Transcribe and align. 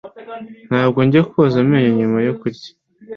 Ntabwo 0.69 0.99
njya 1.07 1.21
koza 1.29 1.57
amenyo 1.63 1.91
nyuma 1.99 2.17
yo 2.27 2.33
kurya. 2.39 2.69